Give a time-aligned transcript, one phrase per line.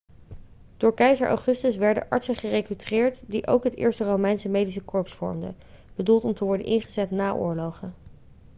[0.77, 5.55] door keizer augustus werden artsen gerekruteerd die ook het eerste romeinse medische korps vormden
[5.95, 7.93] bedoeld om te worden ingezet na oorlogen